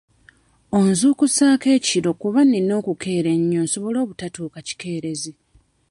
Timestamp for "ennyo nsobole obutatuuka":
3.37-4.59